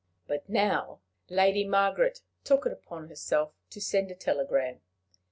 But 0.25 0.49
now 0.49 0.99
Lady 1.29 1.63
Margaret 1.63 2.21
took 2.43 2.65
upon 2.65 3.07
herself 3.07 3.53
to 3.69 3.79
send 3.79 4.09
a 4.09 4.15
telegram. 4.15 4.81